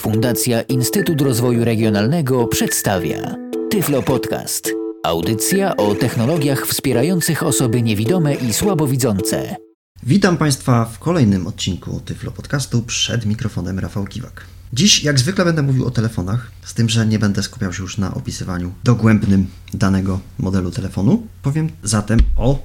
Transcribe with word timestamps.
Fundacja 0.00 0.62
Instytut 0.62 1.20
Rozwoju 1.20 1.64
Regionalnego 1.64 2.46
przedstawia 2.46 3.34
Tyflo 3.70 4.02
Podcast. 4.02 4.70
Audycja 5.04 5.76
o 5.76 5.94
technologiach 5.94 6.66
wspierających 6.66 7.42
osoby 7.42 7.82
niewidome 7.82 8.34
i 8.34 8.52
słabowidzące. 8.52 9.56
Witam 10.02 10.36
Państwa 10.36 10.84
w 10.84 10.98
kolejnym 10.98 11.46
odcinku 11.46 12.00
Tyflo 12.00 12.32
Podcastu 12.32 12.82
przed 12.82 13.26
mikrofonem 13.26 13.78
Rafał 13.78 14.04
Kiwak. 14.04 14.44
Dziś, 14.72 15.04
jak 15.04 15.18
zwykle, 15.18 15.44
będę 15.44 15.62
mówił 15.62 15.86
o 15.86 15.90
telefonach, 15.90 16.50
z 16.64 16.74
tym, 16.74 16.88
że 16.88 17.06
nie 17.06 17.18
będę 17.18 17.42
skupiał 17.42 17.72
się 17.72 17.82
już 17.82 17.98
na 17.98 18.14
opisywaniu 18.14 18.72
dogłębnym 18.84 19.46
danego 19.74 20.20
modelu 20.38 20.70
telefonu. 20.70 21.26
Powiem 21.42 21.70
zatem 21.82 22.20
o 22.36 22.62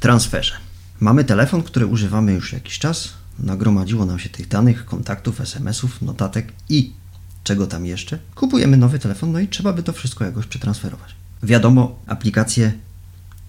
transferze. 0.00 0.54
Mamy 1.00 1.24
telefon, 1.24 1.62
który 1.62 1.86
używamy 1.86 2.32
już 2.32 2.52
jakiś 2.52 2.78
czas. 2.78 3.21
Nagromadziło 3.38 4.06
nam 4.06 4.18
się 4.18 4.28
tych 4.28 4.48
danych, 4.48 4.84
kontaktów, 4.84 5.40
SMS-ów, 5.40 6.02
notatek 6.02 6.52
i 6.68 6.92
czego 7.44 7.66
tam 7.66 7.86
jeszcze. 7.86 8.18
Kupujemy 8.34 8.76
nowy 8.76 8.98
telefon, 8.98 9.32
no 9.32 9.40
i 9.40 9.48
trzeba 9.48 9.72
by 9.72 9.82
to 9.82 9.92
wszystko 9.92 10.24
jakoś 10.24 10.46
przetransferować. 10.46 11.14
Wiadomo, 11.42 11.98
aplikacje 12.06 12.72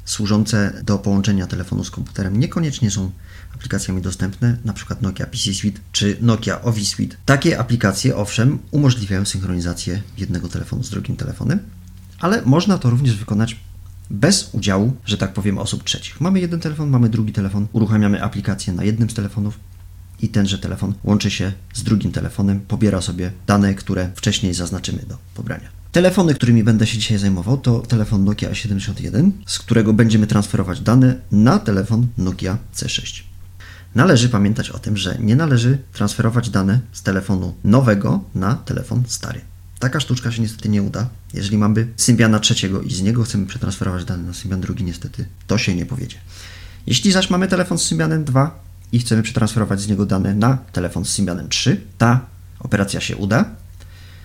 służące 0.06 0.82
do 0.86 0.98
połączenia 0.98 1.48
telefonu 1.48 1.84
z 1.84 1.92
komputerem 1.92 2.40
niekoniecznie 2.40 2.92
są 2.92 3.12
aplikacjami 3.56 4.02
dostępne, 4.02 4.58
przykład 4.74 5.02
Nokia 5.02 5.26
PC 5.26 5.54
Suite 5.54 5.80
czy 5.92 6.18
Nokia 6.22 6.62
Office 6.62 6.96
Suite. 6.96 7.16
Takie 7.26 7.60
aplikacje, 7.60 8.16
owszem, 8.16 8.60
umożliwiają 8.72 9.26
synchronizację 9.26 10.02
jednego 10.18 10.50
telefonu 10.50 10.84
z 10.84 10.90
drugim 10.90 11.16
telefonem, 11.16 11.60
ale 12.20 12.42
można 12.46 12.78
to 12.78 12.90
również 12.90 13.16
wykonać 13.16 13.60
bez 14.10 14.50
udziału, 14.52 14.94
że 15.06 15.18
tak 15.18 15.34
powiem, 15.34 15.58
osób 15.58 15.84
trzecich. 15.84 16.22
Mamy 16.22 16.40
jeden 16.40 16.60
telefon, 16.60 16.90
mamy 16.90 17.10
drugi 17.10 17.34
telefon, 17.34 17.68
uruchamiamy 17.74 18.24
aplikację 18.24 18.74
na 18.74 18.84
jednym 18.84 19.10
z 19.10 19.14
telefonów 19.14 19.60
i 20.22 20.30
tenże 20.30 20.58
telefon 20.58 20.94
łączy 21.04 21.32
się 21.32 21.52
z 21.74 21.84
drugim 21.84 22.12
telefonem, 22.12 22.60
pobiera 22.60 23.02
sobie 23.02 23.32
dane, 23.48 23.74
które 23.74 24.12
wcześniej 24.16 24.54
zaznaczymy 24.54 25.04
do 25.08 25.18
pobrania. 25.36 25.70
Telefony, 25.92 26.36
którymi 26.36 26.64
będę 26.64 26.88
się 26.88 26.98
dzisiaj 26.98 27.18
zajmował, 27.18 27.58
to 27.58 27.80
telefon 27.80 28.24
Nokia 28.24 28.50
A71, 28.52 29.32
z 29.46 29.60
którego 29.60 29.94
będziemy 29.94 30.28
transferować 30.28 30.82
dane 30.82 31.16
na 31.32 31.60
telefon 31.60 32.08
Nokia 32.18 32.58
C6. 32.76 33.24
Należy 33.96 34.30
pamiętać 34.30 34.70
o 34.70 34.80
tym, 34.80 34.98
że 34.98 35.18
nie 35.20 35.36
należy 35.36 35.78
transferować 35.94 36.50
dane 36.50 36.80
z 36.92 37.04
telefonu 37.04 37.54
nowego 37.64 38.24
na 38.36 38.56
telefon 38.56 39.04
stary. 39.08 39.42
Taka 39.80 40.00
sztuczka 40.00 40.32
się 40.32 40.42
niestety 40.42 40.70
nie 40.70 40.84
uda. 40.84 41.10
Jeżeli 41.34 41.58
mamy 41.58 41.88
Symbiana 41.98 42.40
trzeciego 42.40 42.82
i 42.82 42.94
z 42.94 43.02
niego 43.02 43.24
chcemy 43.24 43.46
przetransferować 43.46 44.06
dane 44.06 44.24
na 44.24 44.34
Symbian 44.34 44.62
drugi, 44.62 44.84
niestety 44.84 45.26
to 45.48 45.58
się 45.58 45.76
nie 45.76 45.86
powiedzie. 45.86 46.18
Jeśli 46.88 47.12
zaś 47.12 47.30
mamy 47.30 47.48
telefon 47.48 47.78
z 47.78 47.82
Symbianem 47.82 48.24
2 48.24 48.64
i 48.94 49.00
chcemy 49.00 49.24
przetransferować 49.24 49.82
z 49.82 49.88
niego 49.88 50.06
dane 50.06 50.36
na 50.36 50.58
telefon 50.58 51.06
z 51.06 51.10
Symbianem 51.10 51.50
3, 51.50 51.82
ta 51.98 52.26
operacja 52.60 53.02
się 53.02 53.16
uda. 53.18 53.46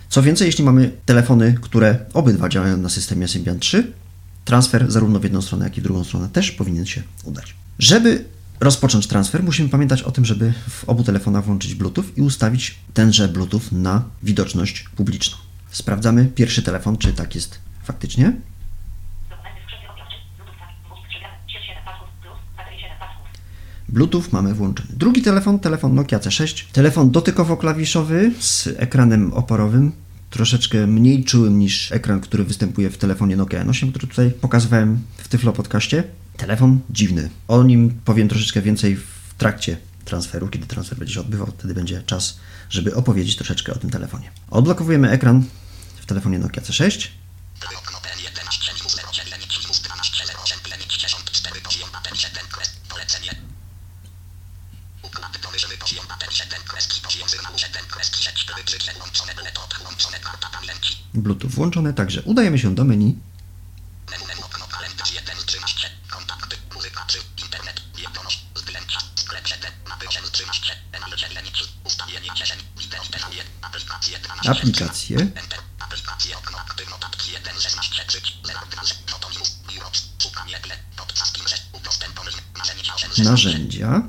Co 0.08 0.22
więcej, 0.22 0.46
jeśli 0.46 0.64
mamy 0.64 0.92
telefony, 1.06 1.54
które 1.60 1.98
obydwa 2.14 2.48
działają 2.48 2.76
na 2.76 2.88
systemie 2.88 3.28
Symbian 3.28 3.58
3, 3.58 3.92
transfer 4.44 4.92
zarówno 4.92 5.20
w 5.20 5.24
jedną 5.24 5.42
stronę, 5.42 5.64
jak 5.64 5.78
i 5.78 5.80
w 5.80 5.84
drugą 5.84 6.04
stronę 6.04 6.28
też 6.28 6.52
powinien 6.52 6.86
się 6.86 7.02
udać. 7.24 7.54
Żeby 7.78 8.24
rozpocząć 8.60 9.06
transfer, 9.06 9.42
musimy 9.42 9.68
pamiętać 9.68 10.02
o 10.02 10.10
tym, 10.10 10.24
żeby 10.24 10.52
w 10.68 10.84
obu 10.84 11.04
telefonach 11.04 11.44
włączyć 11.44 11.74
Bluetooth 11.74 12.04
i 12.16 12.22
ustawić 12.22 12.78
tenże 12.94 13.28
Bluetooth 13.28 13.62
na 13.72 14.04
widoczność 14.22 14.84
publiczną. 14.96 15.36
Sprawdzamy 15.70 16.26
pierwszy 16.26 16.62
telefon, 16.62 16.96
czy 16.96 17.12
tak 17.12 17.34
jest 17.34 17.58
faktycznie. 17.84 18.32
Bluetooth 23.88 24.24
mamy 24.32 24.54
włączony. 24.54 24.88
Drugi 24.96 25.22
telefon, 25.22 25.58
telefon 25.58 25.94
Nokia 25.94 26.18
C6, 26.18 26.64
telefon 26.72 27.10
dotykowo-klawiszowy 27.10 28.30
z 28.40 28.68
ekranem 28.76 29.32
oporowym, 29.32 29.92
troszeczkę 30.30 30.86
mniej 30.86 31.24
czułym 31.24 31.58
niż 31.58 31.92
ekran, 31.92 32.20
który 32.20 32.44
występuje 32.44 32.90
w 32.90 32.98
telefonie 32.98 33.36
Nokia 33.36 33.64
N8, 33.64 33.90
który 33.90 34.06
tutaj 34.06 34.30
pokazywałem 34.30 34.98
w 35.16 35.28
Tyflo 35.28 35.52
podcaście. 35.52 36.04
Telefon 36.36 36.80
dziwny. 36.90 37.30
O 37.48 37.62
nim 37.62 38.00
powiem 38.04 38.28
troszeczkę 38.28 38.62
więcej 38.62 38.96
w 38.96 39.34
trakcie 39.38 39.76
transferu, 40.04 40.48
kiedy 40.48 40.66
transfer 40.66 40.98
będzie 40.98 41.14
się 41.14 41.20
odbywał, 41.20 41.46
wtedy 41.46 41.74
będzie 41.74 42.02
czas, 42.02 42.38
żeby 42.70 42.94
opowiedzieć 42.94 43.36
troszeczkę 43.36 43.74
o 43.74 43.78
tym 43.78 43.90
telefonie. 43.90 44.30
Odblokowujemy 44.50 45.10
ekran 45.10 45.44
w 45.96 46.06
telefonie 46.06 46.38
Nokia 46.38 46.62
C6. 46.62 47.08
Bluetooth 61.14 61.50
włączone, 61.50 61.94
także 61.94 62.22
udajemy 62.22 62.58
się 62.58 62.74
do 62.74 62.84
menu. 62.84 63.18
Aplikacje. 74.46 75.30
Narzędzia. 83.18 84.02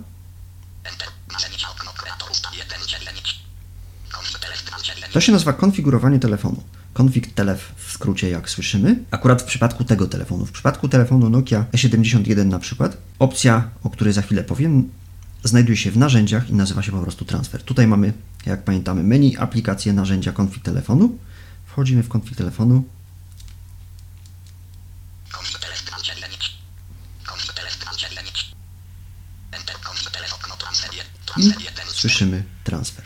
To 5.11 5.21
się 5.21 5.31
nazywa 5.31 5.53
konfigurowanie 5.53 6.19
telefonu. 6.19 6.63
Config 6.93 7.33
Telef 7.33 7.71
w 7.75 7.91
skrócie, 7.91 8.29
jak 8.29 8.49
słyszymy. 8.49 9.03
Akurat 9.11 9.41
w 9.41 9.45
przypadku 9.45 9.83
tego 9.83 10.07
telefonu, 10.07 10.45
w 10.45 10.51
przypadku 10.51 10.89
telefonu 10.89 11.29
Nokia 11.29 11.65
E71 11.73 12.45
na 12.45 12.59
przykład, 12.59 12.97
opcja, 13.19 13.69
o 13.83 13.89
której 13.89 14.13
za 14.13 14.21
chwilę 14.21 14.43
powiem, 14.43 14.89
znajduje 15.43 15.77
się 15.77 15.91
w 15.91 15.97
narzędziach 15.97 16.49
i 16.49 16.53
nazywa 16.53 16.81
się 16.81 16.91
po 16.91 17.01
prostu 17.01 17.25
transfer. 17.25 17.63
Tutaj 17.63 17.87
mamy, 17.87 18.13
jak 18.45 18.63
pamiętamy, 18.63 19.03
menu, 19.03 19.37
aplikacje, 19.37 19.93
narzędzia, 19.93 20.31
konfig 20.31 20.63
telefonu. 20.63 21.17
Wchodzimy 21.65 22.03
w 22.03 22.09
konfig 22.09 22.37
telefonu. 22.37 22.83
I 31.37 31.53
słyszymy 31.93 32.43
transfer. 32.63 33.05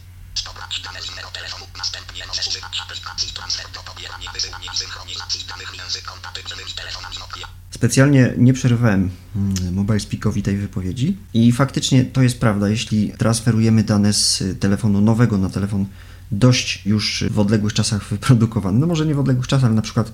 Specjalnie 7.71 8.33
nie 8.37 8.53
przerywałem 8.53 9.11
mm, 9.35 9.73
Mobile 9.73 9.99
Speakowi 9.99 10.43
tej 10.43 10.57
wypowiedzi. 10.57 11.17
I 11.33 11.51
faktycznie 11.51 12.05
to 12.05 12.21
jest 12.21 12.39
prawda, 12.39 12.69
jeśli 12.69 13.13
transferujemy 13.17 13.83
dane 13.83 14.13
z 14.13 14.43
telefonu 14.59 15.01
nowego 15.01 15.37
na 15.37 15.49
telefon 15.49 15.85
dość 16.31 16.85
już 16.85 17.23
w 17.31 17.39
odległych 17.39 17.73
czasach 17.73 18.03
wyprodukowany, 18.09 18.79
no 18.79 18.87
może 18.87 19.05
nie 19.05 19.15
w 19.15 19.19
odległych 19.19 19.47
czasach, 19.47 19.65
ale 19.65 19.75
na 19.75 19.81
przykład 19.81 20.13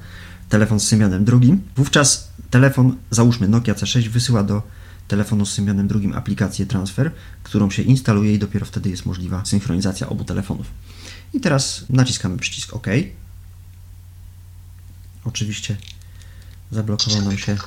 telefon 0.50 0.80
z 0.80 0.88
Symianem 0.88 1.26
drugim, 1.26 1.62
wówczas 1.76 2.32
telefon, 2.50 2.96
załóżmy 3.12 3.48
Nokia 3.48 3.74
C6, 3.74 4.10
wysyła 4.10 4.44
do 4.44 4.62
telefonu 5.08 5.46
z 5.46 5.54
Symianem 5.54 5.88
drugim 5.88 6.14
aplikację 6.14 6.66
transfer, 6.66 7.12
którą 7.44 7.70
się 7.70 7.82
instaluje 7.82 8.34
i 8.34 8.40
dopiero 8.40 8.66
wtedy 8.66 8.90
jest 8.90 9.06
możliwa 9.06 9.46
synchronizacja 9.46 10.10
obu 10.10 10.24
telefonów. 10.24 10.68
I 11.34 11.40
teraz 11.40 11.86
naciskamy 11.90 12.38
przycisk 12.38 12.74
OK. 12.74 12.88
Oczywiście 15.24 15.78
zablokował 16.72 17.22
nam 17.22 17.38
się 17.38 17.58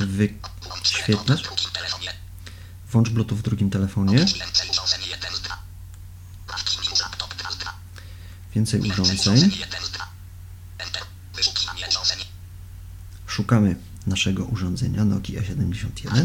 wyświetlacz. 0.00 1.48
Włącz 2.90 3.08
Bluetooth 3.08 3.38
w 3.38 3.42
drugim 3.42 3.70
telefonie. 3.70 4.26
Więcej 8.54 8.80
urządzeń. 8.80 9.50
Szukamy 13.26 13.76
naszego 14.06 14.44
urządzenia 14.44 15.04
Nokia 15.04 15.40
E71. 15.40 16.24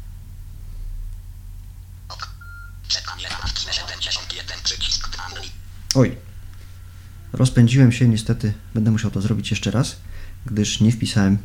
Oj. 5.95 6.17
Rozpędziłem 7.33 7.91
się, 7.91 8.07
niestety 8.07 8.53
będę 8.73 8.91
musiał 8.91 9.11
to 9.11 9.21
zrobić 9.21 9.51
jeszcze 9.51 9.71
raz, 9.71 9.97
gdyż 10.45 10.81
nie 10.81 10.91
wpisałem. 10.91 11.37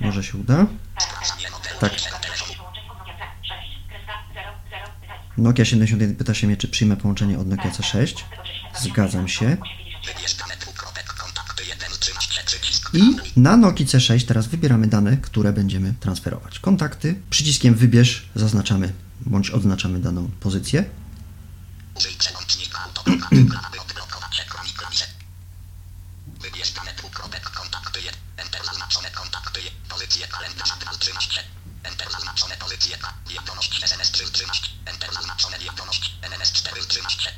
Może 0.00 0.24
się 0.24 0.38
uda? 0.38 0.66
Tak. 1.80 1.92
Nokia 5.38 5.64
71 5.64 6.16
pyta 6.16 6.34
się 6.34 6.46
mnie, 6.46 6.56
czy 6.56 6.68
przyjmę 6.68 6.96
połączenie 6.96 7.38
od 7.38 7.46
Nokia 7.48 7.70
C6. 7.70 8.22
Zgadzam 8.80 9.28
się. 9.28 9.56
I 12.92 13.00
na 13.36 13.56
Nokii 13.56 13.86
C6 13.86 14.26
teraz 14.26 14.46
wybieramy 14.46 14.86
dane, 14.86 15.16
które 15.16 15.52
będziemy 15.52 15.94
transferować. 16.00 16.58
Kontakty. 16.58 17.20
Przyciskiem 17.30 17.74
wybierz 17.74 18.28
zaznaczamy 18.34 18.92
bądź 19.20 19.50
odznaczamy 19.50 19.98
daną 19.98 20.30
pozycję. 20.40 20.84
Użyj 21.96 22.14
przełącznika 22.14 22.78
aby 23.66 23.80
odblokować. 23.80 24.46
Wybierz 26.40 26.70
dane 26.72 26.94
dwukropek, 26.94 27.50
kontakty 27.50 28.00
1. 28.00 28.20
Enter 28.36 28.60
naznaczone 28.66 29.10
kontakty 29.10 29.60
1. 29.60 29.78
Pozycję 29.88 30.28
kalendarza 30.28 30.76
2 30.76 30.90
13. 30.98 31.44
Enter 31.82 32.12
naznaczone 32.12 32.56
pozycje. 32.56 32.96
Wiadomość 33.30 33.84
SMS 33.84 34.10
3 34.10 34.24
13. 34.24 34.68
Enter 34.86 35.12
naznaczone 35.14 35.58
wiadomość 35.58 36.14
NNS 36.30 36.52
4 36.52 36.80
13. 36.88 37.30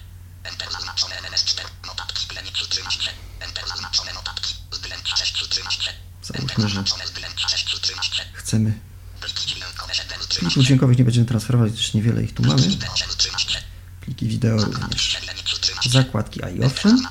Enter 0.45 0.73
naznaczone 0.73 1.15
NNS 1.21 1.45
4. 1.45 1.69
Notatki 1.87 2.27
plenic 2.27 2.55
13. 2.55 3.30
Enter 3.41 3.69
naznaczone 3.69 4.13
notatki. 4.15 4.55
Zdjęcia 4.73 5.17
6 5.17 5.49
13. 5.49 5.91
Enter 5.91 6.57
Załóżmy, 6.57 6.69
że 6.69 6.81
naznaczone 6.81 7.07
zdjęcia 7.07 7.49
6 7.49 7.81
13. 7.81 8.25
chcemy. 8.33 8.73
Pliki 9.21 9.47
dźwiękowe 9.47 9.95
7 9.95 10.09
Plików 10.09 10.29
13. 10.29 10.61
dźwiękowych 10.61 10.99
nie 10.99 11.05
będziemy 11.05 11.27
transferować, 11.27 11.73
gdyż 11.73 11.95
niewiele 11.95 12.23
ich 12.23 12.35
tu 12.35 12.43
mamy. 12.43 12.63
Wideo 12.63 12.97
7 12.97 13.17
13. 13.17 13.63
Pliki 14.01 14.27
wideo 14.27 14.57
również. 14.65 15.17
Plenic 15.17 15.45
13. 15.45 15.91
Zakładki, 15.91 16.43
a 16.43 16.49
i 16.49 16.65
owszem. 16.65 17.07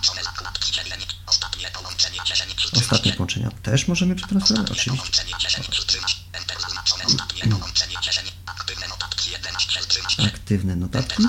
Ostatnie 2.75 3.14
połączenia 3.14 3.52
też 3.64 3.88
możemy 3.88 4.16
przetransferować, 4.16 4.72
oczywiście. 4.72 5.12
Połączenie 5.12 5.34
dzielenie 5.40 5.70
13. 5.70 6.20
Enter 6.34 6.62
naznaczone 6.62 7.06
ostatnie 7.06 7.42
połączenie 7.52 7.96
dzielenie. 8.02 8.32
Aktywne 8.46 8.88
notatki 8.88 9.32
11 9.32 9.80
13. 9.88 10.24
Aktywne 10.24 10.75
notatki. 10.75 11.24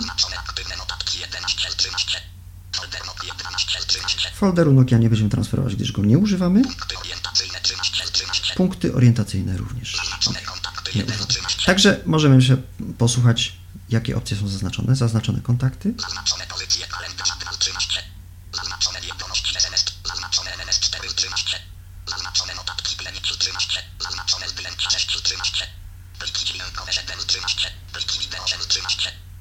Folderu 4.35 4.73
Nokia 4.73 4.99
nie 4.99 5.09
będziemy 5.09 5.31
transferować, 5.31 5.77
gdyż 5.77 5.93
go 5.93 6.03
nie 6.05 6.19
używamy. 6.19 6.63
Punkty 6.63 6.99
orientacyjne 6.99 7.61
13 7.61 8.05
13. 8.13 8.55
Punkty 8.55 8.95
orientacyjne 8.95 9.57
również. 9.57 9.97
Naznaczone 9.97 10.41
kontakty 10.41 10.91
Nie 10.95 11.01
1 11.01 11.15
używamy. 11.15 11.33
13. 11.33 11.67
Także 11.67 12.01
możemy 12.07 12.43
się 12.43 12.57
posłuchać, 12.99 13.53
jakie 13.89 14.17
opcje 14.17 14.37
są 14.37 14.49
zaznaczone. 14.49 14.97
Zaznaczone 14.97 15.41
kontakty. 15.41 15.95
Zaznaczone 15.99 16.41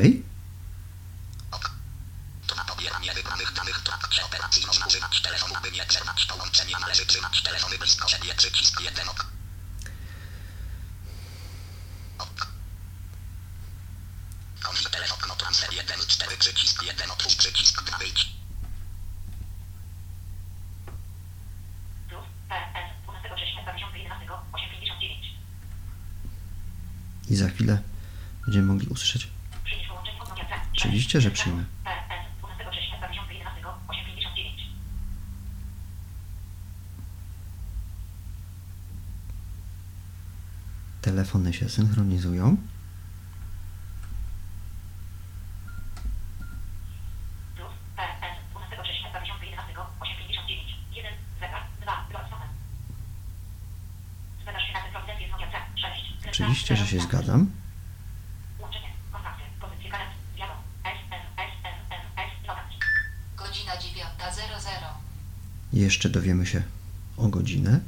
Ok. 1.50 1.70
To 2.46 2.54
na 2.54 2.64
pobieranie 2.64 3.14
wybranych 3.14 3.52
danych 3.52 3.78
w 3.78 3.82
trakcie 3.82 4.24
operacji 4.24 4.66
można 4.66 4.86
używać 4.86 5.22
telefonu, 5.22 5.54
aby 5.56 5.70
nie 5.70 5.86
przerwać 5.86 6.24
połączenia. 6.26 6.78
Należy 6.78 7.06
trzymać 7.06 7.42
telefony 7.42 7.78
blisko 7.78 8.08
siebie. 8.08 8.34
Przycisk 8.34 8.80
1 8.80 9.08
ok. 9.08 9.26
Ok. 12.18 12.46
Kończ 14.62 14.82
telefon 14.90 15.18
okno 15.18 15.36
transfer 15.36 15.72
1 15.72 15.97
4 16.08 16.36
przycisk 16.36 16.82
1 16.82 17.10
otwórz 17.10 17.36
przycisk 17.36 17.84
2 17.84 17.98
wyjdź. 17.98 18.38
I 27.30 27.36
za 27.36 27.48
chwilę 27.48 27.82
będziemy 28.44 28.66
mogli 28.66 28.86
usłyszeć. 28.86 29.28
Oczywiście, 30.72 31.20
że 31.20 31.30
przyjmę. 31.30 31.64
Telefony 41.02 41.52
się 41.52 41.68
synchronizują. 41.68 42.56
Oczywiście, 56.28 56.76
że 56.76 56.86
się 56.86 56.86
zgadzam. 56.86 56.86
Łączenie, 56.86 56.86
kontakty, 56.86 56.86
pozycje 56.86 56.86
kalend, 56.86 56.86
wiadomo, 56.86 56.86
S, 56.86 56.86
S, 56.86 56.86
S, 56.86 56.86
S, 56.86 56.87
S, 56.87 56.87
S, 56.98 57.06
notatki. 62.46 62.78
Godzina 63.36 63.72
9.00. 63.72 64.86
Jeszcze 65.72 66.08
dowiemy 66.08 66.46
się 66.46 66.62
o 67.16 67.28
godzinę. 67.28 67.80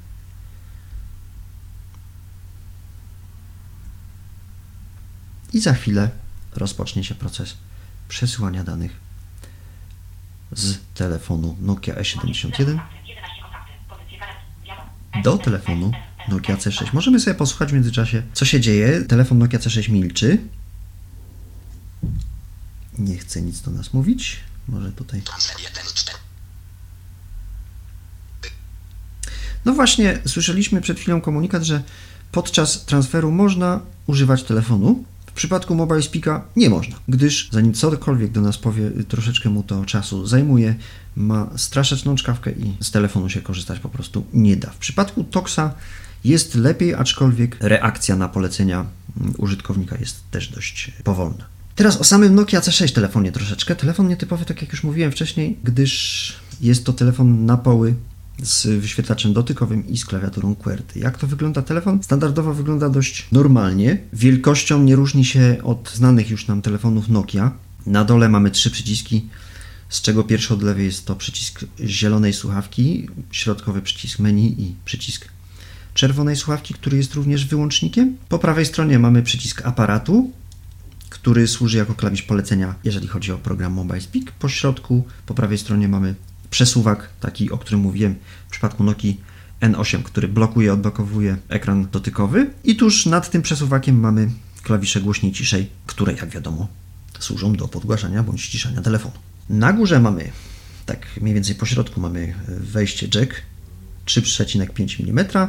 I 5.52 5.60
za 5.60 5.74
chwilę 5.74 6.10
rozpocznie 6.54 7.04
się 7.04 7.14
proces 7.14 7.56
przesyłania 8.08 8.64
danych 8.64 9.00
z 10.52 10.78
telefonu 10.94 11.56
Nokia 11.60 11.94
E71 11.94 12.20
Kontakty, 12.20 13.08
11 13.08 13.42
kontakty, 13.42 13.72
pozycje 13.88 14.18
kalend, 14.18 14.38
wiadomo, 14.64 14.90
S, 15.12 15.22
do 15.24 15.38
telefonu 15.38 15.92
Nokia 16.30 16.54
S, 16.54 16.64
C6. 16.64 16.86
Możemy 16.92 17.20
sobie 17.20 17.34
posłuchać 17.34 17.70
w 17.70 17.72
międzyczasie, 17.72 18.22
co 18.32 18.44
się 18.44 18.60
dzieje. 18.60 19.02
Telefon 19.02 19.38
Nokia 19.38 19.58
C6 19.58 19.90
milczy. 19.90 20.38
Nie 22.98 23.16
chce 23.16 23.42
nic 23.42 23.60
do 23.60 23.70
nas 23.70 23.94
mówić. 23.94 24.36
Może 24.68 24.92
tutaj. 24.92 25.22
Transfer 25.22 25.60
1 25.60 25.84
4. 25.94 26.18
No 29.64 29.72
właśnie, 29.72 30.18
słyszeliśmy 30.26 30.80
przed 30.80 31.00
chwilą 31.00 31.20
komunikat, 31.20 31.62
że 31.62 31.82
podczas 32.32 32.84
transferu 32.84 33.30
można 33.30 33.80
używać 34.06 34.42
telefonu. 34.42 35.04
W 35.26 35.32
przypadku 35.32 35.74
Mobile 35.74 36.02
Speaka 36.02 36.44
nie 36.56 36.70
można, 36.70 36.96
gdyż 37.08 37.48
zanim 37.52 37.74
cokolwiek 37.74 38.30
do 38.30 38.40
nas 38.40 38.58
powie, 38.58 38.90
troszeczkę 39.08 39.50
mu 39.50 39.62
to 39.62 39.84
czasu 39.84 40.26
zajmuje, 40.26 40.74
ma 41.16 41.50
straszeczną 41.56 42.14
czkawkę 42.14 42.52
i 42.52 42.76
z 42.80 42.90
telefonu 42.90 43.28
się 43.28 43.42
korzystać 43.42 43.78
po 43.78 43.88
prostu 43.88 44.26
nie 44.32 44.56
da. 44.56 44.70
W 44.70 44.76
przypadku 44.76 45.24
Toxa 45.24 45.74
jest 46.24 46.54
lepiej, 46.54 46.94
aczkolwiek 46.94 47.56
reakcja 47.60 48.16
na 48.16 48.28
polecenia 48.28 48.86
mm, 49.20 49.34
użytkownika 49.38 49.96
jest 50.00 50.30
też 50.30 50.48
dość 50.48 50.92
powolna. 51.04 51.44
Teraz 51.74 51.96
o 51.96 52.04
samym 52.04 52.34
Nokia 52.34 52.60
C6 52.60 52.94
telefonie 52.94 53.32
troszeczkę. 53.32 53.76
Telefon 53.76 54.08
nietypowy, 54.08 54.44
tak 54.44 54.62
jak 54.62 54.72
już 54.72 54.84
mówiłem 54.84 55.12
wcześniej, 55.12 55.58
gdyż 55.64 56.36
jest 56.60 56.84
to 56.84 56.92
telefon 56.92 57.46
na 57.46 57.56
poły 57.56 57.94
z 58.42 58.80
wyświetlaczem 58.80 59.32
dotykowym 59.32 59.88
i 59.88 59.98
z 59.98 60.04
klawiaturą 60.04 60.54
QWERTY. 60.54 60.98
Jak 60.98 61.18
to 61.18 61.26
wygląda 61.26 61.62
telefon? 61.62 62.02
Standardowo 62.02 62.54
wygląda 62.54 62.88
dość 62.88 63.28
normalnie. 63.32 63.98
Wielkością 64.12 64.82
nie 64.82 64.96
różni 64.96 65.24
się 65.24 65.56
od 65.64 65.90
znanych 65.94 66.30
już 66.30 66.46
nam 66.46 66.62
telefonów 66.62 67.08
Nokia. 67.08 67.52
Na 67.86 68.04
dole 68.04 68.28
mamy 68.28 68.50
trzy 68.50 68.70
przyciski, 68.70 69.28
z 69.88 70.00
czego 70.00 70.24
pierwszy 70.24 70.54
od 70.54 70.62
lewej 70.62 70.86
jest 70.86 71.06
to 71.06 71.16
przycisk 71.16 71.64
zielonej 71.84 72.32
słuchawki, 72.32 73.08
środkowy 73.30 73.82
przycisk 73.82 74.18
menu 74.18 74.62
i 74.62 74.74
przycisk 74.84 75.28
czerwonej 75.94 76.36
słuchawki, 76.36 76.74
który 76.74 76.96
jest 76.96 77.14
również 77.14 77.46
wyłącznikiem. 77.46 78.16
Po 78.28 78.38
prawej 78.38 78.66
stronie 78.66 78.98
mamy 78.98 79.22
przycisk 79.22 79.66
aparatu, 79.66 80.30
który 81.10 81.48
służy 81.48 81.78
jako 81.78 81.94
klawisz 81.94 82.22
polecenia, 82.22 82.74
jeżeli 82.84 83.08
chodzi 83.08 83.32
o 83.32 83.38
program 83.38 83.72
Mobile 83.72 84.00
Speak. 84.00 84.32
Po 84.32 84.48
środku, 84.48 85.04
po 85.26 85.34
prawej 85.34 85.58
stronie 85.58 85.88
mamy 85.88 86.14
przesuwak, 86.50 87.08
taki, 87.20 87.50
o 87.50 87.58
którym 87.58 87.80
mówiłem 87.80 88.14
w 88.48 88.50
przypadku 88.50 88.84
Nokii 88.84 89.20
N8, 89.60 90.02
który 90.02 90.28
blokuje, 90.28 90.72
odblokowuje 90.72 91.36
ekran 91.48 91.88
dotykowy. 91.92 92.50
I 92.64 92.76
tuż 92.76 93.06
nad 93.06 93.30
tym 93.30 93.42
przesuwakiem 93.42 94.00
mamy 94.00 94.30
klawisze 94.62 95.00
głośniej, 95.00 95.32
ciszej, 95.32 95.70
które 95.86 96.12
jak 96.12 96.28
wiadomo 96.28 96.68
służą 97.18 97.52
do 97.52 97.68
podgłaszania 97.68 98.22
bądź 98.22 98.42
ściszania 98.42 98.82
telefonu. 98.82 99.14
Na 99.48 99.72
górze 99.72 100.00
mamy, 100.00 100.30
tak 100.86 101.06
mniej 101.20 101.34
więcej 101.34 101.54
po 101.54 101.66
środku 101.66 102.00
mamy 102.00 102.34
wejście 102.48 103.08
jack 103.14 103.34
3,5 104.06 105.08
mm, 105.08 105.48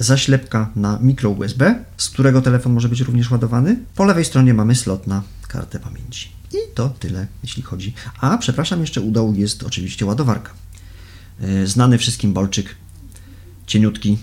zaślepka 0.00 0.70
na 0.76 0.98
mikro 1.02 1.30
USB, 1.30 1.84
z 1.96 2.10
którego 2.10 2.42
telefon 2.42 2.72
może 2.72 2.88
być 2.88 3.00
również 3.00 3.30
ładowany. 3.30 3.76
Po 3.94 4.04
lewej 4.04 4.24
stronie 4.24 4.54
mamy 4.54 4.74
slot 4.74 5.06
na 5.06 5.22
kartę 5.48 5.80
pamięci. 5.80 6.32
I 6.52 6.56
to 6.74 6.88
tyle, 6.88 7.26
jeśli 7.42 7.62
chodzi. 7.62 7.94
A, 8.20 8.38
przepraszam, 8.38 8.80
jeszcze 8.80 9.00
u 9.00 9.10
dołu 9.10 9.34
jest 9.34 9.62
oczywiście 9.62 10.06
ładowarka. 10.06 10.52
Yy, 11.40 11.66
Znany 11.66 11.98
wszystkim 11.98 12.32
bolczyk, 12.32 12.74
cieniutki, 13.66 14.18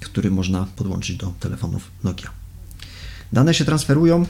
który 0.00 0.30
można 0.30 0.66
podłączyć 0.76 1.16
do 1.16 1.32
telefonów 1.40 1.90
Nokia. 2.04 2.30
Dane 3.32 3.54
się 3.54 3.64
transferują. 3.64 4.26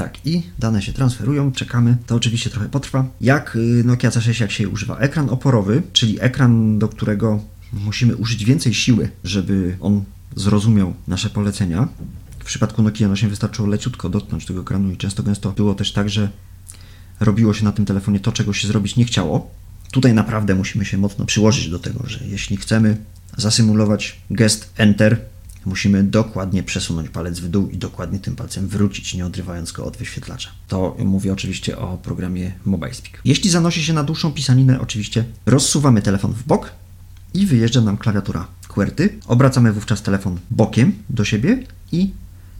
Tak, 0.00 0.26
i 0.26 0.42
dane 0.58 0.82
się 0.82 0.92
transferują, 0.92 1.52
czekamy. 1.52 1.96
To 2.06 2.14
oczywiście 2.14 2.50
trochę 2.50 2.68
potrwa. 2.68 3.04
Jak 3.20 3.56
y, 3.56 3.84
Nokia 3.84 4.10
C6, 4.10 4.40
jak 4.40 4.50
się 4.50 4.68
używa? 4.68 4.98
Ekran 4.98 5.30
oporowy, 5.30 5.82
czyli 5.92 6.20
ekran, 6.20 6.78
do 6.78 6.88
którego 6.88 7.40
musimy 7.72 8.16
użyć 8.16 8.44
więcej 8.44 8.74
siły, 8.74 9.08
żeby 9.24 9.76
on 9.80 10.04
zrozumiał 10.36 10.94
nasze 11.08 11.30
polecenia. 11.30 11.88
W 12.38 12.44
przypadku 12.44 12.82
Nokia 12.82 13.08
N8 13.08 13.28
wystarczyło 13.28 13.68
leciutko 13.68 14.08
dotknąć 14.08 14.46
tego 14.46 14.60
ekranu 14.60 14.90
i 14.92 14.96
często 14.96 15.22
gęsto 15.22 15.52
było 15.52 15.74
też 15.74 15.92
tak, 15.92 16.10
że 16.10 16.28
robiło 17.20 17.54
się 17.54 17.64
na 17.64 17.72
tym 17.72 17.84
telefonie 17.84 18.20
to, 18.20 18.32
czego 18.32 18.52
się 18.52 18.68
zrobić 18.68 18.96
nie 18.96 19.04
chciało. 19.04 19.50
Tutaj 19.92 20.14
naprawdę 20.14 20.54
musimy 20.54 20.84
się 20.84 20.98
mocno 20.98 21.26
przyłożyć 21.26 21.68
do 21.68 21.78
tego, 21.78 22.06
że 22.06 22.20
jeśli 22.26 22.56
chcemy 22.56 22.96
zasymulować 23.36 24.20
gest 24.30 24.70
Enter, 24.76 25.20
musimy 25.64 26.02
dokładnie 26.02 26.62
przesunąć 26.62 27.08
palec 27.08 27.40
w 27.40 27.48
dół 27.48 27.68
i 27.68 27.76
dokładnie 27.76 28.18
tym 28.18 28.36
palcem 28.36 28.68
wrócić, 28.68 29.14
nie 29.14 29.26
odrywając 29.26 29.72
go 29.72 29.84
od 29.84 29.96
wyświetlacza. 29.96 30.50
To 30.68 30.96
mówię 31.04 31.32
oczywiście 31.32 31.78
o 31.78 31.98
programie 31.98 32.52
MobileSpeak. 32.64 33.20
Jeśli 33.24 33.50
zanosi 33.50 33.84
się 33.84 33.92
na 33.92 34.04
dłuższą 34.04 34.32
pisaninę, 34.32 34.80
oczywiście 34.80 35.24
rozsuwamy 35.46 36.02
telefon 36.02 36.32
w 36.32 36.42
bok 36.42 36.72
i 37.34 37.46
wyjeżdża 37.46 37.80
nam 37.80 37.96
klawiatura 37.96 38.46
QWERTY. 38.68 39.18
Obracamy 39.26 39.72
wówczas 39.72 40.02
telefon 40.02 40.38
bokiem 40.50 40.92
do 41.10 41.24
siebie 41.24 41.66
i 41.92 42.10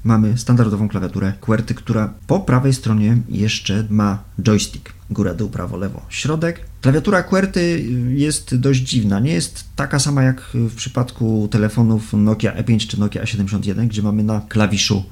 mamy 0.04 0.38
standardową 0.38 0.88
klawiaturę 0.88 1.32
QWERTY, 1.40 1.74
która 1.74 2.14
po 2.26 2.40
prawej 2.40 2.74
stronie 2.74 3.16
jeszcze 3.28 3.86
ma 3.90 4.22
joystick. 4.42 4.92
Góra, 5.10 5.34
dół, 5.34 5.48
prawo, 5.48 5.76
lewo, 5.76 6.02
środek. 6.08 6.60
Klawiatura 6.80 7.22
QWERTY 7.22 7.84
jest 8.08 8.56
dość 8.56 8.80
dziwna. 8.80 9.20
Nie 9.20 9.32
jest 9.32 9.64
taka 9.76 9.98
sama 9.98 10.22
jak 10.22 10.50
w 10.54 10.74
przypadku 10.74 11.48
telefonów 11.50 12.12
Nokia 12.12 12.52
E5 12.52 12.86
czy 12.86 13.00
Nokia 13.00 13.22
A71, 13.22 13.88
gdzie 13.88 14.02
mamy 14.02 14.22
na 14.22 14.40
klawiszu 14.48 15.04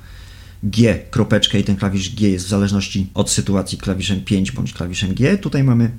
G 0.62 0.99
kropeczkę 1.11 1.61
i 1.61 1.64
ten 1.64 1.76
klawisz 1.76 2.14
G 2.14 2.30
jest 2.30 2.47
w 2.47 2.49
zależności 2.49 3.11
od 3.14 3.30
sytuacji 3.30 3.78
klawiszem 3.78 4.21
5 4.21 4.52
bądź 4.52 4.73
klawiszem 4.73 5.14
G. 5.14 5.38
Tutaj 5.38 5.64
mamy 5.64 5.90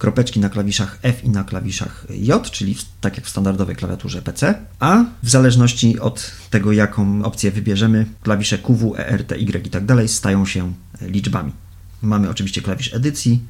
kropeczki 0.00 0.40
na 0.40 0.48
klawiszach 0.48 0.98
F 1.02 1.24
i 1.24 1.30
na 1.30 1.44
klawiszach 1.44 2.06
J, 2.10 2.50
czyli 2.50 2.76
tak 3.00 3.16
jak 3.16 3.26
w 3.26 3.28
standardowej 3.28 3.76
klawiaturze 3.76 4.22
PC, 4.22 4.54
a 4.78 5.04
w 5.22 5.30
zależności 5.30 5.98
od 5.98 6.32
tego, 6.50 6.72
jaką 6.72 7.24
opcję 7.24 7.50
wybierzemy, 7.50 8.06
klawisze 8.22 8.58
QW, 8.58 8.94
ERT, 8.96 9.32
Y 9.32 9.66
i 9.66 9.70
tak 9.70 9.84
dalej 9.84 10.08
stają 10.08 10.46
się 10.46 10.72
liczbami. 11.00 11.52
Mamy 12.02 12.30
oczywiście 12.30 12.62
klawisz 12.62 12.94
edycji, 12.94 13.42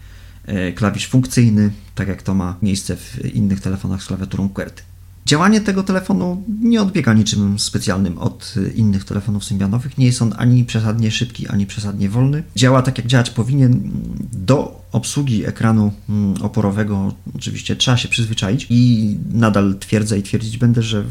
e, 0.47 0.73
klawisz 0.73 1.07
funkcyjny, 1.09 1.71
tak 1.95 2.09
jak 2.09 2.23
to 2.23 2.35
ma 2.35 2.57
miejsce 2.63 2.97
w 2.97 3.35
innych 3.35 3.61
telefonach 3.61 4.03
z 4.03 4.07
klawiaturą 4.07 4.49
QWERTY. 4.49 4.90
Działanie 5.31 5.61
tego 5.61 5.83
telefonu 5.83 6.45
nie 6.63 6.83
odbiega 6.83 7.13
niczym 7.13 7.59
specjalnym 7.59 8.19
od 8.19 8.55
innych 8.75 9.05
telefonów 9.05 9.45
symbianowych. 9.45 9.99
Nie 9.99 10.07
jest 10.07 10.23
on 10.23 10.35
ani 10.37 10.65
przesadnie 10.65 11.11
szybki, 11.11 11.49
ani 11.49 11.67
przesadnie 11.67 12.09
wolny. 12.09 12.43
Działa 12.57 12.83
tak, 12.83 12.99
jak 12.99 13.07
działać 13.07 13.31
powinien. 13.31 13.91
Do 14.33 14.81
obsługi 14.93 15.47
ekranu 15.47 15.93
mm, 16.09 16.43
oporowego 16.43 17.15
oczywiście 17.35 17.77
trzeba 17.77 17.97
się 17.97 18.09
przyzwyczaić 18.09 18.67
i 18.71 19.17
nadal 19.33 19.79
twierdzę 19.81 20.19
i 20.19 20.23
twierdzić 20.23 20.59
będę, 20.59 20.83
że 20.83 21.05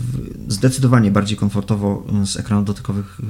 zdecydowanie 0.47 1.11
bardziej 1.11 1.38
komfortowo 1.38 2.07
z 2.25 2.38
ekranów 2.38 2.65
dotykowych 2.65 3.19
y, 3.19 3.23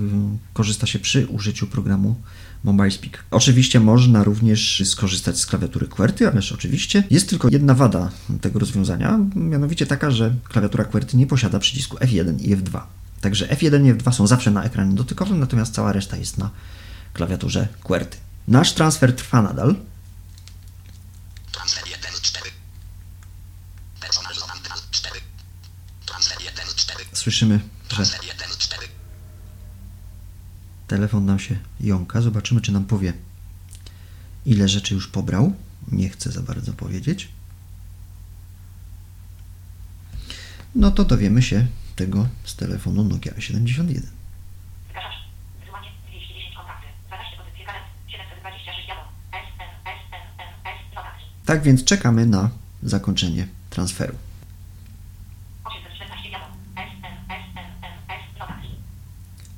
korzysta 0.54 0.88
się 0.88 1.00
przy 1.00 1.28
użyciu 1.28 1.68
programu 1.68 2.16
MobileSpeak. 2.64 3.24
Oczywiście 3.32 3.80
można 3.80 4.24
również 4.24 4.84
skorzystać 4.86 5.40
z 5.40 5.46
klawiatury 5.46 5.88
QWERTY, 5.88 6.28
ależ 6.28 6.52
oczywiście 6.52 7.04
jest 7.10 7.30
tylko 7.30 7.48
jedna 7.52 7.74
wada 7.74 8.12
tego 8.42 8.60
rozwiązania, 8.60 9.20
mianowicie 9.36 9.86
taka, 9.86 10.12
że 10.12 10.36
klawiatura 10.44 10.84
QWERTY 10.84 11.18
nie 11.18 11.28
posiada 11.28 11.60
przycisku 11.60 11.98
F1 11.98 12.42
i 12.42 12.58
F2. 12.58 12.82
Także 13.22 13.48
F1 13.48 13.88
i 13.88 13.94
F2 13.94 14.14
są 14.14 14.28
zawsze 14.28 14.52
na 14.52 14.64
ekranie 14.64 14.96
dotykowym, 14.96 15.40
natomiast 15.40 15.74
cała 15.74 15.94
reszta 15.94 16.18
jest 16.18 16.38
na 16.38 16.50
klawiaturze 17.14 17.68
QWERTY. 17.84 18.18
Nasz 18.48 18.74
transfer 18.74 19.16
trwa 19.16 19.42
nadal. 19.42 19.76
Transfer 21.52 21.88
1 21.88 22.12
4. 22.22 22.46
Personalizowany 24.02 24.62
plan 24.62 24.80
4. 24.92 25.20
Transfer 26.06 26.42
1 26.42 26.66
4. 26.76 27.06
Słyszymy, 27.14 27.60
że 27.90 27.96
Transfer 27.96 28.24
1 28.24 28.38
4. 28.38 28.49
telefon 30.90 31.26
nam 31.26 31.40
się 31.40 31.56
jąka. 31.80 32.22
Zobaczymy, 32.22 32.62
czy 32.62 32.72
nam 32.72 32.86
powie, 32.86 33.14
ile 34.46 34.68
rzeczy 34.68 34.94
już 34.94 35.08
pobrał. 35.08 35.54
Nie 35.92 36.10
chcę 36.10 36.32
za 36.32 36.42
bardzo 36.42 36.74
powiedzieć. 36.74 37.28
No 40.76 40.92
to 40.92 41.06
dowiemy 41.06 41.42
się 41.42 41.68
tego 41.96 42.28
z 42.44 42.56
telefonu 42.56 43.04
Nokia 43.04 43.42
71. 43.42 44.04
Zgaszacz. 44.90 45.14
Wysyłanie 45.60 45.90
210 46.08 46.56
kontakty. 46.56 46.88
12 47.08 47.38
pozycji 47.38 47.66
karet. 47.66 47.84
726 48.08 48.88
jadą. 48.90 49.02
S, 49.32 49.48
N, 49.66 49.72
S, 49.94 50.02
N, 50.12 50.24
N, 50.46 50.74
S, 50.74 50.96
notatki. 50.96 51.26
Tak 51.46 51.64
więc 51.64 51.84
czekamy 51.84 52.26
na 52.26 52.50
zakończenie 52.84 53.48
transferu. 53.70 54.16
814 55.64 56.30
jadą. 56.30 56.46
S, 56.76 56.90
N, 57.10 57.16
S, 57.38 57.46
N, 57.62 57.68
N, 57.90 57.94
S, 58.18 58.40
notatki. 58.40 58.70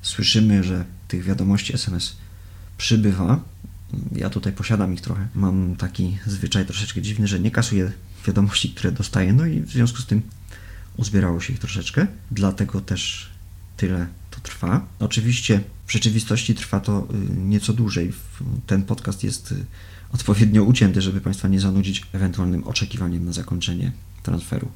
Słyszymy, 0.02 0.64
że 0.64 0.84
tych 1.12 1.24
wiadomości 1.24 1.74
SMS 1.74 2.16
przybywa. 2.78 3.40
Ja 4.12 4.30
tutaj 4.30 4.52
posiadam 4.52 4.94
ich 4.94 5.00
trochę. 5.00 5.28
Mam 5.34 5.76
taki 5.76 6.18
zwyczaj 6.26 6.66
troszeczkę 6.66 7.02
dziwny, 7.02 7.26
że 7.26 7.40
nie 7.40 7.50
kasuję 7.50 7.92
wiadomości, 8.26 8.70
które 8.70 8.92
dostaję, 8.92 9.32
no 9.32 9.46
i 9.46 9.60
w 9.60 9.70
związku 9.70 9.98
z 9.98 10.06
tym 10.06 10.22
uzbierało 10.96 11.40
się 11.40 11.52
ich 11.52 11.58
troszeczkę. 11.58 12.06
Dlatego 12.30 12.80
też 12.80 13.30
tyle 13.76 14.06
to 14.30 14.40
trwa. 14.40 14.86
Oczywiście 14.98 15.60
w 15.86 15.92
rzeczywistości 15.92 16.54
trwa 16.54 16.80
to 16.80 17.08
y, 17.14 17.36
nieco 17.36 17.72
dłużej. 17.72 18.12
Ten 18.66 18.82
podcast 18.82 19.24
jest 19.24 19.52
y, 19.52 19.64
odpowiednio 20.12 20.62
ucięty, 20.62 21.02
żeby 21.02 21.20
Państwa 21.20 21.48
nie 21.48 21.60
zanudzić 21.60 22.06
ewentualnym 22.12 22.64
oczekiwaniem 22.64 23.24
na 23.24 23.32
zakończenie 23.32 23.92
transferu. 24.22 24.68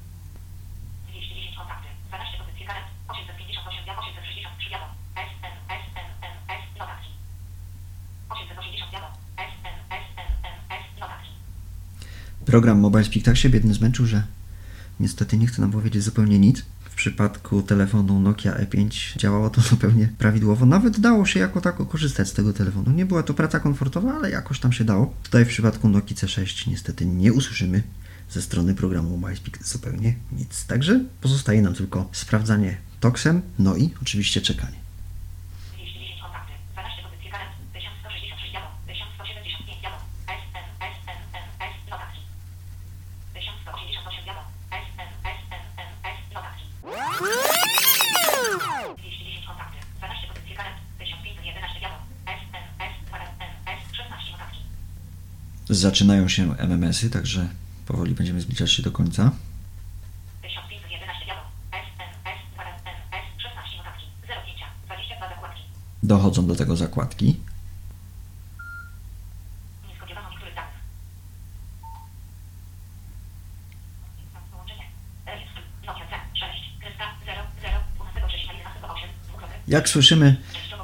Program 12.56 12.78
MobileSpeak 12.78 13.25
tak 13.25 13.36
się 13.36 13.48
biedny 13.48 13.75
zmęczył, 13.75 14.06
że 14.06 14.22
niestety 15.00 15.38
nie 15.38 15.46
chce 15.46 15.62
nam 15.62 15.70
powiedzieć 15.70 16.02
zupełnie 16.02 16.38
nic. 16.38 16.62
W 16.90 16.94
przypadku 16.94 17.62
telefonu 17.62 18.20
Nokia 18.20 18.52
E5 18.52 19.18
działało 19.18 19.50
to 19.50 19.60
zupełnie 19.70 20.08
prawidłowo. 20.18 20.66
Nawet 20.66 21.00
dało 21.00 21.26
się 21.26 21.40
jako 21.40 21.60
tako 21.60 21.86
korzystać 21.86 22.28
z 22.28 22.32
tego 22.32 22.52
telefonu. 22.52 22.90
Nie 22.90 23.06
była 23.06 23.22
to 23.22 23.34
praca 23.34 23.60
komfortowa, 23.60 24.14
ale 24.14 24.30
jakoś 24.30 24.60
tam 24.60 24.72
się 24.72 24.84
dało. 24.84 25.14
Tutaj 25.22 25.44
w 25.44 25.48
przypadku 25.48 25.88
Nokii 25.88 26.16
C6 26.16 26.70
niestety 26.70 27.06
nie 27.06 27.32
usłyszymy 27.32 27.82
ze 28.30 28.42
strony 28.42 28.75
programu 28.75 29.16
MobileSpeak 29.16 29.64
zupełnie 29.64 30.14
nic. 30.32 30.66
Także 30.66 31.04
pozostaje 31.20 31.62
nam 31.62 31.75
tylko 31.75 32.08
sprawdzanie 32.12 32.76
toksem, 33.00 33.42
no 33.58 33.76
i 33.76 33.90
oczywiście 34.02 34.40
czekanie. 34.40 34.85
Zaczynają 55.76 56.28
się 56.28 56.56
MMS-y, 56.59 57.11
także 57.11 57.49
powoli 57.87 58.14
będziemy 58.14 58.40
zbliżać 58.40 58.73
się 58.73 58.83
do 58.83 58.92
końca. 58.92 59.30
Dochodzą 66.02 66.47
do 66.47 66.56
tego 66.56 66.76
zakładki. 66.76 67.37
Jak 79.68 79.88
słyszymy, 79.88 80.37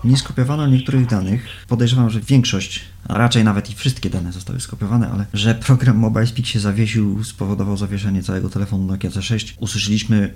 nie 0.05 0.17
skopiowano 0.17 0.67
niektórych 0.67 1.07
danych. 1.07 1.67
Podejrzewam, 1.69 2.11
że 2.11 2.21
większość 2.21 2.92
a 3.12 3.19
raczej 3.19 3.45
nawet 3.45 3.71
i 3.71 3.75
wszystkie 3.75 4.11
dane 4.11 4.33
zostały 4.33 4.61
skopiowane, 4.61 5.11
ale 5.11 5.26
że 5.35 5.54
program 5.54 5.97
MobileSpeak 5.97 6.47
się 6.47 6.61
zawiesił, 6.61 7.25
spowodował 7.25 7.76
zawieszenie 7.76 8.23
całego 8.23 8.50
telefonu 8.50 8.87
Nokia 8.87 9.11
C6. 9.11 9.54
Usłyszeliśmy 9.59 10.35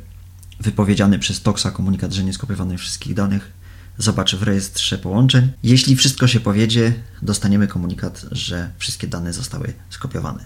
wypowiedziany 0.60 1.18
przez 1.18 1.42
Toxa 1.42 1.66
komunikat, 1.72 2.12
że 2.12 2.24
nie 2.24 2.32
skopiowano 2.32 2.78
wszystkich 2.78 3.14
danych. 3.14 3.52
Zobaczę 3.98 4.36
w 4.36 4.42
rejestrze 4.42 4.98
połączeń. 4.98 5.52
Jeśli 5.62 5.96
wszystko 5.96 6.26
się 6.26 6.40
powiedzie, 6.40 6.92
dostaniemy 7.22 7.66
komunikat, 7.66 8.26
że 8.32 8.70
wszystkie 8.78 9.06
dane 9.06 9.32
zostały 9.32 9.72
skopiowane. 9.90 10.44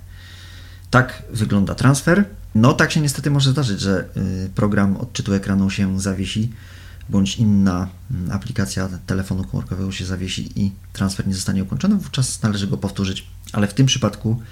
Tak 0.90 1.22
wygląda 1.32 1.74
transfer. 1.74 2.24
No 2.54 2.72
tak 2.72 2.92
się 2.92 3.00
niestety 3.00 3.30
może 3.30 3.50
zdarzyć, 3.50 3.80
że 3.80 4.04
y, 4.16 4.50
program 4.54 4.96
odczytu 4.96 5.34
ekranu 5.34 5.70
się 5.70 6.00
zawiesi, 6.00 6.50
bądź 7.10 7.36
inna 7.36 7.88
mm, 8.10 8.32
aplikacja 8.32 8.88
telefonu 9.06 9.44
komórkowego 9.44 9.92
się 9.92 10.04
zawiesi 10.04 10.60
i 10.60 10.72
transfer 10.92 11.26
nie 11.26 11.34
zostanie 11.34 11.62
ukończony, 11.62 11.96
wówczas 11.96 12.42
należy 12.42 12.66
go 12.66 12.76
powtórzyć. 12.76 13.26
Ale 13.52 13.66
w 13.66 13.74
tym 13.74 13.86
przypadku 13.86 14.42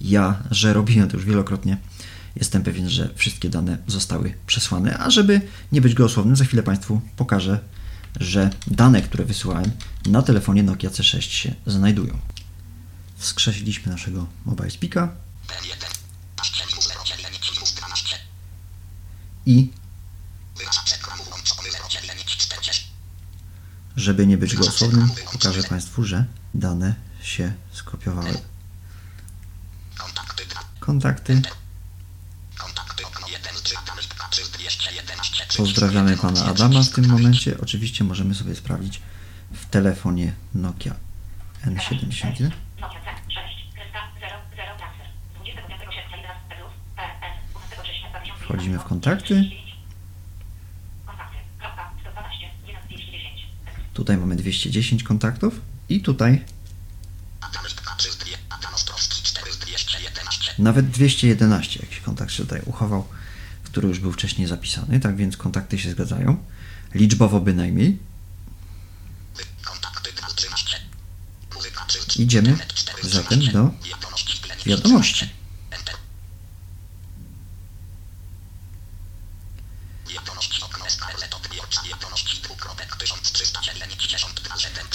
ja, 0.00 0.42
że 0.50 0.72
robiłem 0.72 1.08
to 1.08 1.16
już 1.16 1.26
wielokrotnie, 1.26 1.76
jestem 2.36 2.62
pewien, 2.62 2.88
że 2.88 3.10
wszystkie 3.14 3.50
dane 3.50 3.78
zostały 3.86 4.34
przesłane. 4.46 4.98
A 4.98 5.10
żeby 5.10 5.40
nie 5.72 5.80
być 5.80 5.94
gołosłownym, 5.94 6.36
za 6.36 6.44
chwilę 6.44 6.62
Państwu 6.62 7.00
pokażę, 7.16 7.60
że 8.20 8.50
dane, 8.66 9.02
które 9.02 9.24
wysyłałem 9.24 9.70
na 10.06 10.22
telefonie 10.22 10.62
Nokia 10.62 10.90
C6 10.90 11.20
się 11.20 11.54
znajdują. 11.66 12.18
Wskrzesiliśmy 13.16 13.92
naszego 13.92 14.26
mobile 14.44 14.70
speaka 14.70 15.14
P1. 15.48 15.98
Paszczeli 16.36 16.74
mu 16.74 16.82
0 16.82 17.00
dzielenie 17.04 17.38
minus 17.54 17.74
12. 17.74 18.16
i 19.46 19.70
Wyrażacz 20.58 20.92
ekranu 20.94 21.24
włączony 21.24 21.70
0 21.70 21.88
dzielenie 21.88 22.24
40. 22.24 22.86
żeby 23.98 24.26
nie 24.26 24.38
być 24.38 24.56
gołosłownym, 24.56 25.08
pokażę 25.32 25.62
Państwu, 25.62 26.04
że 26.04 26.24
dane 26.54 26.94
się 27.22 27.52
skopiowały. 27.72 28.40
Kontakty 29.98 30.46
2. 30.46 30.60
Kontakty. 30.80 31.42
Kontakty 32.58 33.06
okno 33.06 33.28
1 33.28 33.52
3 33.62 33.78
Adam 33.78 33.98
Lipka 34.00 34.28
3 34.28 34.42
211 34.52 35.46
3. 35.48 35.58
Pozdrawiamy 35.58 36.16
Pana 36.16 36.44
Adama 36.44 36.82
w 36.82 36.90
tym 36.90 37.08
momencie. 37.08 37.60
Oczywiście 37.62 38.04
możemy 38.04 38.34
sobie 38.34 38.54
sprawdzić 38.54 39.00
w 39.52 39.66
telefonie 39.66 40.32
Nokia 40.54 40.94
N71. 41.64 42.50
Nokia 42.80 43.00
C6, 43.00 43.40
kreska 43.74 44.00
00 44.20 44.76
transfer. 44.78 45.06
25 45.44 45.94
sierpnia 45.94 46.16
11 46.16 46.42
plus, 46.48 46.72
PN, 46.96 47.34
12 47.50 47.82
września 47.82 48.10
2000. 48.10 48.44
Wchodzimy 48.44 48.78
w 48.78 48.84
kontakty. 48.84 49.34
Kontakty, 51.06 51.36
kropka, 51.58 51.92
112, 52.00 52.46
1 52.66 52.82
210. 52.88 53.48
Tutaj 53.98 54.16
mamy 54.16 54.36
210 54.36 55.02
kontaktów 55.02 55.60
i 55.88 56.00
tutaj 56.00 56.44
Adam 57.40 57.62
Lipka 57.68 57.94
3 57.96 58.08
2 58.18 58.26
Adam 58.48 58.74
Ostrowski 58.74 59.22
4 59.22 59.50
211. 59.60 60.52
nawet 60.58 60.90
211 60.90 61.80
jakiś 61.82 62.00
kontakt 62.00 62.32
się 62.32 62.42
tutaj 62.42 62.60
uchował, 62.66 63.08
który 63.64 63.88
już 63.88 63.98
był 63.98 64.12
wcześniej 64.12 64.46
zapisany, 64.48 65.00
tak 65.00 65.16
więc 65.16 65.36
kontakty 65.36 65.78
się 65.78 65.90
zgadzają. 65.90 66.36
Liczbowo 66.94 67.40
bynajmniej. 67.40 67.98
Wy- 69.36 69.44
Kontakty 69.64 70.12
2 70.12 70.26
13. 70.36 70.76
Muzyka 71.54 71.84
3 71.86 72.22
Idziemy 72.22 72.48
Internet 72.50 72.74
4 72.74 73.08
zatem 73.08 73.40
13. 73.40 73.52
do. 73.52 73.70
Wiadomości 74.66 75.28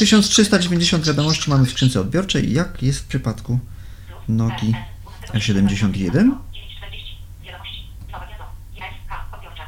1390 0.06 1.06
wiadomości 1.06 1.50
mamy 1.50 1.66
w 1.66 1.70
skrzynce 1.70 2.02
odbiorczej. 2.02 2.54
Jak 2.54 2.84
jest 2.84 3.00
w 3.00 3.08
przypadku 3.08 3.60
Nokii 4.30 4.76
E71? 5.28 5.72
940. 5.94 7.18
Wiadomości. 7.46 7.84
Nowa 8.12 8.28
wiadomo. 8.28 8.52
SK 8.76 9.12
odbiorcza. 9.34 9.64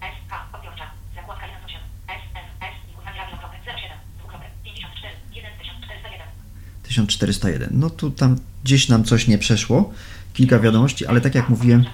SK 0.00 0.32
odbiorcza. 0.54 0.84
Zakładka 1.16 1.46
1 1.46 1.64
8. 1.64 1.76
SMS 2.08 2.74
i 2.90 2.98
uznanie 2.98 3.18
radio. 3.20 3.36
07. 3.64 3.98
Dwukropek. 4.18 4.50
54. 4.64 5.14
1401. 5.68 6.26
1401. 6.82 7.80
No 7.80 7.90
tu 7.90 8.10
tam 8.10 8.38
gdzieś 8.64 8.88
nam 8.88 9.04
coś 9.04 9.26
nie 9.26 9.38
przeszło. 9.38 9.92
Kilka 10.34 10.58
wiadomości, 10.58 11.06
ale 11.06 11.20
tak 11.20 11.34
jak 11.34 11.48
mówiłem, 11.48 11.84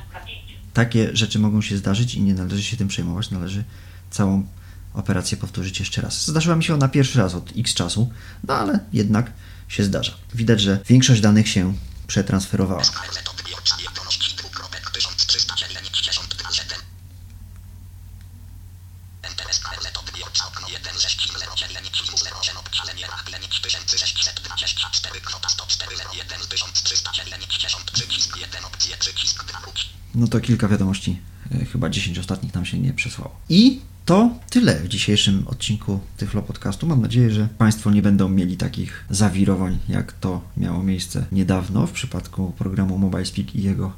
takie 0.73 1.17
rzeczy 1.17 1.39
mogą 1.39 1.63
się 1.63 1.77
zdarzyć 1.77 2.15
i 2.15 2.23
nie 2.23 2.35
należy 2.35 2.63
się 2.63 2.77
tym 2.77 2.89
przejmować. 2.89 3.31
Należy 3.31 3.65
całą 4.11 4.47
operację 4.95 5.37
powtórzyć 5.37 5.81
jeszcze 5.81 6.01
raz. 6.01 6.27
Zdarzyła 6.27 6.57
mi 6.57 6.65
się 6.65 6.75
ona 6.75 6.89
pierwszy 6.89 7.19
raz 7.19 7.35
od 7.35 7.53
x 7.57 7.75
czasu, 7.75 8.11
no 8.45 8.55
ale 8.55 8.79
jednak 8.93 9.33
się 9.69 9.85
zdarza. 9.85 10.13
Widać, 10.35 10.61
że 10.61 10.79
większość 10.89 11.21
danych 11.21 11.49
się 11.49 11.75
przetransferowała. 12.07 12.85
SKL 12.85 13.25
to 13.25 13.33
odbiorcza 13.33 13.77
wiadomości 13.77 14.37
dwukropek 14.37 14.91
1392 14.91 16.51
zetem 16.51 16.79
Enter 19.23 19.47
SKL 19.55 19.93
to 19.93 20.01
odbiorcza 20.01 20.49
okno 20.49 20.69
1 20.69 20.99
6 20.99 21.33
0 21.39 21.55
dzielenie 21.57 21.91
minus 22.05 22.23
0 22.23 22.41
8 22.41 22.57
obdzielenie 22.57 23.07
rach 23.07 23.25
dzielenie 23.27 23.49
1624 23.49 25.21
kwota 25.21 25.49
104 25.49 25.97
01 26.15 26.41
1300 26.49 27.13
dzielenie 27.13 27.47
10 27.49 27.75
przycisk 27.93 28.37
1 28.37 28.65
opcje 28.65 28.97
przycisk 28.97 29.45
2 29.45 29.61
wróć 29.61 29.91
No 30.15 30.29
to 30.29 30.41
kilka 30.41 30.69
wiadomości, 30.69 31.21
e, 31.55 31.65
chyba 31.65 31.89
10 31.89 32.19
ostatnich 32.19 32.55
nam 32.55 32.65
się 32.67 32.79
nie 32.79 32.93
przesłało. 32.93 33.41
I 33.49 33.81
to 34.05 34.31
tyle 34.51 34.75
w 34.75 34.89
dzisiejszym 34.89 35.43
odcinku 35.47 36.01
Tyflo 36.17 36.43
Podcastu. 36.43 36.87
Mam 36.87 37.03
nadzieję, 37.03 37.31
że 37.31 37.49
Państwo 37.59 37.91
nie 37.91 38.03
będą 38.03 38.29
mieli 38.29 38.57
takich 38.57 39.05
zawirowań, 39.11 39.79
jak 39.89 40.13
to 40.13 40.41
miało 40.57 40.83
miejsce 40.83 41.27
niedawno 41.33 41.87
w 41.87 41.93
przypadku 41.93 42.53
programu 42.59 42.99
MobileSpeak 42.99 43.55
i 43.55 43.63
jego 43.63 43.93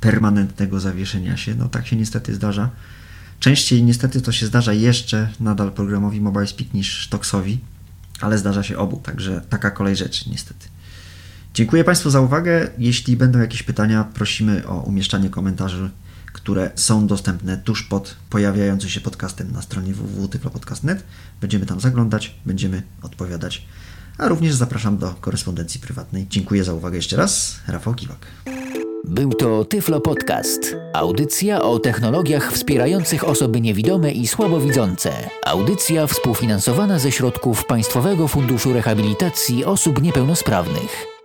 permanentnego 0.00 0.80
zawieszenia 0.80 1.36
się. 1.36 1.54
No 1.54 1.68
tak 1.68 1.86
się 1.86 1.96
niestety 1.96 2.34
zdarza. 2.34 2.70
Częściej 3.40 3.82
niestety 3.82 4.20
to 4.20 4.32
się 4.32 4.46
zdarza 4.46 4.72
jeszcze 4.72 5.28
nadal 5.40 5.72
programowi 5.72 6.20
MobileSpeak 6.20 6.74
niż 6.74 7.08
Toxowi, 7.08 7.58
ale 8.20 8.38
zdarza 8.38 8.62
się 8.62 8.78
obu, 8.78 8.96
także 8.96 9.42
taka 9.48 9.70
kolej 9.70 9.96
rzeczy 9.96 10.30
niestety. 10.30 10.68
Dziękuję 11.54 11.84
Państwu 11.84 12.10
za 12.10 12.20
uwagę. 12.20 12.70
Jeśli 12.78 13.16
będą 13.16 13.38
jakieś 13.38 13.62
pytania, 13.62 14.04
prosimy 14.04 14.66
o 14.66 14.80
umieszczanie 14.80 15.30
komentarzy, 15.30 15.90
które 16.32 16.70
są 16.74 17.06
dostępne 17.06 17.58
tuż 17.58 17.82
pod 17.82 18.16
pojawiającym 18.30 18.90
się 18.90 19.00
podcastem 19.00 19.52
na 19.52 19.62
stronie 19.62 19.94
www.tyflopodcast.net. 19.94 21.02
Będziemy 21.40 21.66
tam 21.66 21.80
zaglądać, 21.80 22.34
będziemy 22.46 22.82
odpowiadać, 23.02 23.66
a 24.18 24.28
również 24.28 24.54
zapraszam 24.54 24.98
do 24.98 25.14
korespondencji 25.20 25.80
prywatnej. 25.80 26.26
Dziękuję 26.30 26.64
za 26.64 26.74
uwagę 26.74 26.96
jeszcze 26.96 27.16
raz. 27.16 27.60
Rafał 27.68 27.94
Kiwak. 27.94 28.26
Był 29.04 29.32
to 29.32 29.64
Tyflo 29.64 30.00
Podcast. 30.00 30.76
Audycja 30.94 31.62
o 31.62 31.78
technologiach 31.78 32.52
wspierających 32.52 33.28
osoby 33.28 33.60
niewidome 33.60 34.12
i 34.12 34.26
słabowidzące. 34.26 35.12
Audycja 35.46 36.06
współfinansowana 36.06 36.98
ze 36.98 37.12
środków 37.12 37.66
Państwowego 37.66 38.28
Funduszu 38.28 38.72
Rehabilitacji 38.72 39.64
Osób 39.64 40.02
Niepełnosprawnych. 40.02 41.19